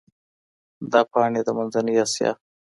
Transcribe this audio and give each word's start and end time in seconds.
دا 0.91 1.01
پاڼي 1.11 1.41
د 1.45 1.49
منځنۍ 1.57 1.95
اسیا 2.05 2.31